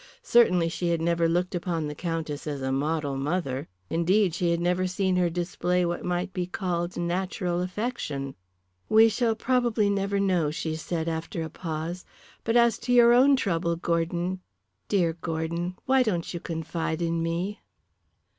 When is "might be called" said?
6.03-6.97